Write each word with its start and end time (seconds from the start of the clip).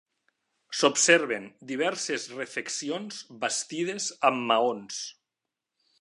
S'observen 0.77 1.45
diverses 1.73 2.25
refeccions 2.39 3.19
bastides 3.45 4.09
amb 4.31 4.45
maons. 4.53 5.03